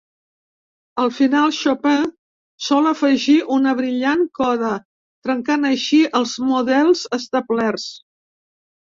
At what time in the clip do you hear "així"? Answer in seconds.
5.75-6.03